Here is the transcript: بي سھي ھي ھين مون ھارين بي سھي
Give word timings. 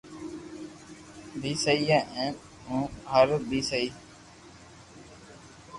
بي 1.41 1.51
سھي 1.63 1.79
ھي 1.89 1.99
ھين 2.13 2.31
مون 2.65 2.83
ھارين 3.11 3.41
بي 3.49 3.59
سھي 3.69 3.85